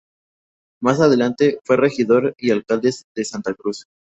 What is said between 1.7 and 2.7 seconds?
regidor y